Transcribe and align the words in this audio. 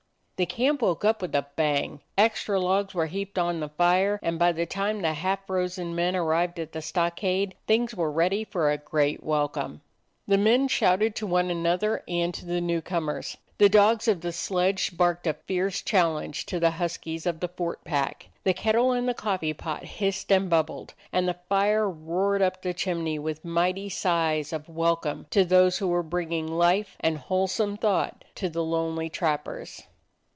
The 0.37 0.47
camp 0.47 0.81
woke 0.81 1.05
up 1.05 1.21
with 1.21 1.35
a 1.35 1.45
bang. 1.55 2.01
Extra 2.17 2.59
logs 2.59 2.95
were 2.95 3.05
heaped 3.05 3.37
on 3.37 3.59
the 3.59 3.69
fire, 3.69 4.19
and 4.23 4.39
by 4.39 4.51
the 4.51 4.65
time 4.65 4.99
the 5.03 5.13
half 5.13 5.45
frozen 5.45 5.93
men 5.93 6.15
arrived 6.15 6.59
at 6.59 6.71
the 6.71 6.81
stockade 6.81 7.53
things 7.67 7.93
were 7.93 8.11
ready 8.11 8.43
for 8.43 8.71
a 8.71 8.79
great 8.79 9.23
welcome. 9.23 9.81
The 10.27 10.39
men 10.39 10.67
shouted 10.67 11.13
to 11.17 11.27
one 11.27 11.51
another 11.51 12.03
and 12.07 12.33
to 12.33 12.47
the 12.47 12.59
new 12.59 12.81
comers; 12.81 13.37
the 13.59 13.69
dogs 13.69 14.07
of 14.07 14.21
the 14.21 14.31
sledge 14.31 14.97
barked 14.97 15.27
a 15.27 15.35
fierce 15.35 15.81
32 15.81 15.85
A 15.85 15.85
DOG 15.85 15.85
OF 15.85 15.85
THE 15.85 16.11
NORTHLAND 16.11 16.33
challenge 16.33 16.45
to 16.47 16.59
the 16.59 16.71
huskies 16.71 17.25
of 17.27 17.39
the 17.39 17.47
fort 17.47 17.83
pack; 17.83 18.29
the 18.43 18.53
kettle 18.55 18.93
and 18.93 19.07
the 19.07 19.13
coffee 19.13 19.53
pot 19.53 19.83
hissed 19.83 20.31
and 20.31 20.49
bubbled, 20.49 20.95
and 21.13 21.27
the 21.27 21.37
fire 21.49 21.87
roared 21.87 22.41
up 22.41 22.63
the 22.63 22.73
chimney 22.73 23.19
with 23.19 23.45
mighty 23.45 23.89
sighs 23.89 24.51
of 24.51 24.67
welcome 24.67 25.27
to 25.29 25.45
those 25.45 25.77
who 25.77 25.87
were 25.89 26.01
bringing 26.01 26.47
life 26.47 26.97
and 26.99 27.19
wholesome 27.19 27.77
thought 27.77 28.23
to 28.33 28.49
the 28.49 28.63
lonely 28.63 29.07
trappers. 29.07 29.83